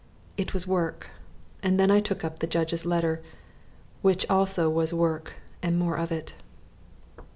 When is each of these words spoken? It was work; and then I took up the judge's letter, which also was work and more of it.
It 0.35 0.51
was 0.51 0.65
work; 0.65 1.09
and 1.61 1.79
then 1.79 1.91
I 1.91 1.99
took 1.99 2.23
up 2.23 2.39
the 2.39 2.47
judge's 2.47 2.87
letter, 2.87 3.21
which 4.01 4.27
also 4.31 4.67
was 4.67 4.95
work 4.95 5.33
and 5.61 5.77
more 5.77 5.95
of 5.99 6.11
it. 6.11 6.33